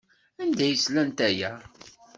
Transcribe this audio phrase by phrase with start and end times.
[0.41, 1.51] Anda ay slant aya?